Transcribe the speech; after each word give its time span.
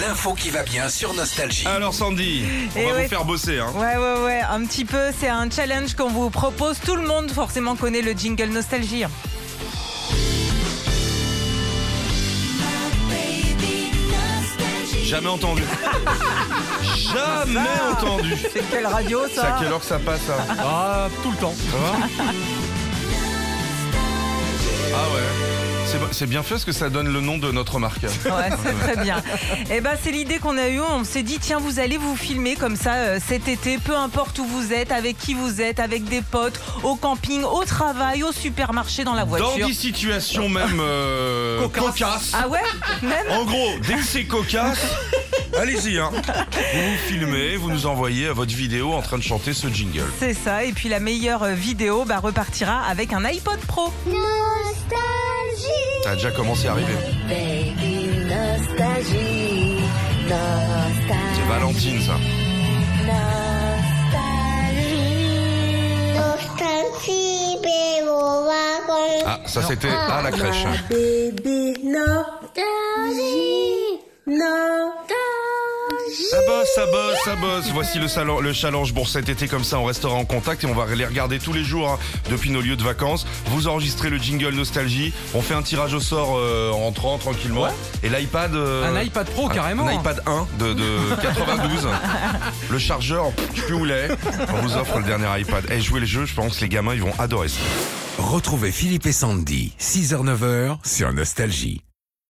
L'info 0.00 0.34
qui 0.34 0.50
va 0.50 0.62
bien 0.62 0.88
sur 0.88 1.12
Nostalgie. 1.14 1.66
Alors 1.66 1.92
Sandy, 1.94 2.42
on 2.44 2.78
Eh 2.78 2.84
va 2.86 2.92
ouais. 2.94 3.02
vous 3.02 3.08
faire 3.08 3.24
bosser. 3.24 3.58
Hein. 3.58 3.70
Ouais, 3.74 3.96
ouais, 3.96 4.22
ouais, 4.24 4.40
un 4.40 4.64
petit 4.64 4.84
peu. 4.84 5.10
C'est 5.18 5.28
un 5.28 5.50
challenge 5.50 5.94
qu'on 5.94 6.08
vous 6.08 6.30
propose. 6.30 6.78
Tout 6.80 6.96
le 6.96 7.06
monde, 7.06 7.30
forcément, 7.30 7.76
connaît 7.76 8.02
le 8.02 8.12
jingle 8.12 8.48
Nostalgie. 8.50 9.04
Jamais 15.04 15.28
entendu. 15.28 15.62
Jamais 17.12 17.60
entendu. 17.90 18.34
C'est 18.52 18.62
quelle 18.70 18.86
radio, 18.86 19.20
C'est 19.32 19.40
à 19.40 19.42
ça 19.42 19.56
quelle 19.58 19.72
heure 19.72 19.80
que 19.80 19.86
ça 19.86 19.98
passe 19.98 20.20
ça? 20.22 20.36
Ah, 20.60 21.08
tout 21.22 21.30
le 21.32 21.36
temps. 21.36 21.54
Ça 21.70 21.76
va? 21.76 21.92
Ah 22.20 22.32
C'est- 26.12 26.26
bien 26.26 26.42
fait 26.44 26.50
parce 26.54 26.64
que 26.64 26.72
ça 26.72 26.88
donne 26.90 27.12
le 27.12 27.20
nom 27.20 27.38
de 27.38 27.50
notre 27.50 27.78
marque. 27.80 28.02
Ouais, 28.02 28.50
c'est 28.62 28.78
très 28.94 29.02
bien. 29.02 29.20
Et 29.70 29.80
ben, 29.80 29.96
c'est 30.02 30.12
l'idée 30.12 30.38
qu'on 30.38 30.56
a 30.58 30.68
eue. 30.68 30.80
On 30.80 31.02
s'est 31.04 31.22
dit, 31.24 31.38
tiens, 31.40 31.58
vous 31.58 31.80
allez 31.80 31.96
vous 31.96 32.14
filmer 32.14 32.54
comme 32.54 32.76
ça 32.76 32.94
euh, 32.94 33.18
cet 33.26 33.48
été, 33.48 33.78
peu 33.78 33.96
importe 33.96 34.38
où 34.38 34.44
vous 34.44 34.72
êtes, 34.72 34.92
avec 34.92 35.18
qui 35.18 35.34
vous 35.34 35.60
êtes, 35.60 35.80
avec 35.80 36.04
des 36.04 36.20
potes, 36.22 36.60
au 36.84 36.94
camping, 36.94 37.42
au 37.42 37.64
travail, 37.64 38.22
au 38.22 38.30
supermarché, 38.32 39.02
dans 39.02 39.14
la 39.14 39.22
Dans 39.24 39.28
voiture. 39.36 39.66
des 39.66 39.72
situations 39.74 40.48
même 40.48 40.78
euh, 40.80 41.66
cocasses. 41.68 42.32
Ah 42.34 42.46
ouais? 42.48 42.60
Même? 43.02 43.26
En 43.30 43.44
gros, 43.44 43.70
dès 43.86 43.94
que 43.94 44.04
c'est 44.04 44.24
cocasse, 44.24 44.78
allez-y. 45.56 45.98
Hein. 45.98 46.10
Vous 46.12 46.20
vous 46.90 46.96
filmez, 47.08 47.56
vous 47.56 47.70
nous 47.70 47.86
envoyez 47.86 48.28
votre 48.28 48.54
vidéo 48.54 48.92
en 48.92 49.02
train 49.02 49.18
de 49.18 49.22
chanter 49.22 49.52
ce 49.52 49.68
jingle. 49.68 50.04
C'est 50.18 50.34
ça. 50.34 50.64
Et 50.64 50.72
puis 50.72 50.88
la 50.88 51.00
meilleure 51.00 51.42
euh, 51.42 51.52
vidéo 51.54 52.04
bah, 52.04 52.18
repartira 52.18 52.82
avec 52.88 53.12
un 53.12 53.24
iPod 53.24 53.58
Pro. 53.66 53.92
Ça 56.02 56.10
a 56.10 56.14
déjà 56.14 56.30
commencé 56.30 56.66
à 56.68 56.72
arriver. 56.72 56.92
Baby 57.28 58.08
nostalgie, 58.24 59.76
nostalgie, 60.24 61.34
C'est 61.34 61.48
Valentine 61.48 62.00
ça. 62.00 62.14
nostalgie, 64.70 65.04
nostalgie, 66.16 67.56
baby, 67.62 68.08
Ah, 69.26 69.40
ça 69.46 69.62
c'était 69.62 69.88
à 69.90 70.22
la 70.22 70.30
crèche. 70.30 70.64
baby 70.88 71.74
nostalgie, 71.84 72.40
nostalgie. 74.26 74.59
Ça 76.30 76.38
bosse, 76.46 76.68
ça 76.74 76.86
bosse, 76.86 77.16
ça 77.24 77.36
bosse. 77.36 77.70
Voici 77.72 77.98
le, 77.98 78.08
salon, 78.08 78.40
le 78.40 78.52
challenge 78.52 78.92
pour 78.94 79.08
cet 79.08 79.28
été 79.28 79.46
comme 79.48 79.64
ça. 79.64 79.78
On 79.78 79.84
restera 79.84 80.14
en 80.14 80.24
contact 80.24 80.64
et 80.64 80.66
on 80.66 80.74
va 80.74 80.86
les 80.94 81.04
regarder 81.06 81.38
tous 81.38 81.52
les 81.52 81.62
jours 81.64 81.88
hein, 81.88 81.98
depuis 82.30 82.50
nos 82.50 82.60
lieux 82.60 82.76
de 82.76 82.82
vacances. 82.82 83.26
Vous 83.46 83.68
enregistrez 83.68 84.10
le 84.10 84.18
jingle 84.18 84.54
Nostalgie. 84.54 85.12
On 85.34 85.42
fait 85.42 85.54
un 85.54 85.62
tirage 85.62 85.94
au 85.94 86.00
sort 86.00 86.36
euh, 86.38 86.72
en 86.72 86.86
entrant 86.88 87.18
tranquillement. 87.18 87.68
Et 88.02 88.08
l'iPad. 88.08 88.54
euh, 88.54 88.92
Un 88.92 89.00
iPad 89.02 89.26
Pro, 89.28 89.46
un- 89.48 89.54
carrément. 89.54 89.86
Un 89.86 89.92
iPad 90.00 90.22
1 90.26 90.46
de, 90.58 90.72
de 90.74 90.98
92. 91.22 91.86
le 92.70 92.78
chargeur, 92.78 93.26
je 93.54 93.60
sais 93.60 93.66
plus 93.66 93.74
où 93.76 93.84
il 93.86 93.92
est. 93.92 94.08
On 94.54 94.60
vous 94.62 94.76
offre 94.76 94.98
le 94.98 95.04
dernier 95.04 95.28
iPad. 95.40 95.64
Et 95.70 95.80
jouer 95.80 96.00
les 96.00 96.06
jeux, 96.06 96.26
je 96.26 96.34
pense 96.34 96.56
que 96.56 96.62
les 96.62 96.68
gamins 96.68 96.94
ils 96.94 97.02
vont 97.02 97.14
adorer 97.18 97.48
ça. 97.48 97.60
Retrouvez 98.18 98.72
Philippe 98.72 99.06
et 99.06 99.12
Sandy, 99.12 99.72
6h-9h 99.80 100.78
sur 100.84 101.12
Nostalgie. 101.12 101.82